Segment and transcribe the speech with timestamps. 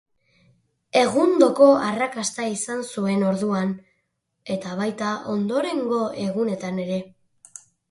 [1.01, 3.77] Egundoko arrakasta izan zuen orduan,
[4.57, 7.01] eta baita ondorengo egunetan ere.